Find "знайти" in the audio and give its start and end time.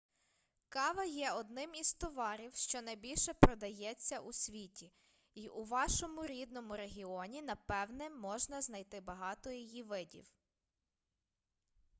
8.61-9.01